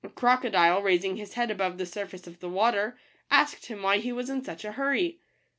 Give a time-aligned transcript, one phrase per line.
[0.03, 2.97] A crocodile, raising his head above the surface of the water,
[3.29, 5.19] asked him why he was in such a hurry.